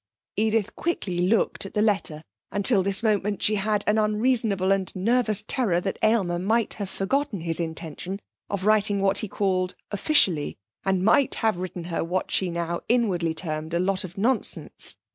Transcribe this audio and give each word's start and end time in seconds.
Edith 0.35 0.75
quickly 0.75 1.19
looked 1.27 1.63
at 1.63 1.73
the 1.75 1.81
letter. 1.83 2.23
Until 2.51 2.81
this 2.81 3.03
moment 3.03 3.43
she 3.43 3.53
had 3.53 3.83
had 3.83 3.83
an 3.85 3.97
unreasonable 3.99 4.71
and 4.71 4.91
nervous 4.95 5.43
terror 5.47 5.79
that 5.79 5.99
Aylmer 6.01 6.39
might 6.39 6.73
have 6.73 6.89
forgotten 6.89 7.41
his 7.41 7.59
intention 7.59 8.19
of 8.49 8.65
writing 8.65 8.99
what 9.01 9.19
he 9.19 9.27
called 9.27 9.75
officially, 9.91 10.57
and 10.83 11.05
might 11.05 11.35
have 11.35 11.59
written 11.59 11.83
her 11.83 12.03
what 12.03 12.31
she 12.31 12.49
now 12.49 12.81
inwardly 12.89 13.35
termed 13.35 13.75
a 13.75 13.79
lot 13.79 14.03
of 14.03 14.17
nonsense. 14.17 14.95